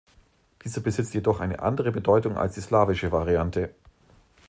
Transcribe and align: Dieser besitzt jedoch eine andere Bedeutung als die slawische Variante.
Dieser 0.63 0.81
besitzt 0.81 1.13
jedoch 1.13 1.41
eine 1.41 1.59
andere 1.59 1.91
Bedeutung 1.91 2.35
als 2.35 2.55
die 2.55 2.61
slawische 2.61 3.11
Variante. 3.11 3.71